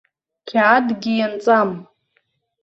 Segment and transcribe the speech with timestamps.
[0.49, 1.69] Қьаадгьы ианҵам.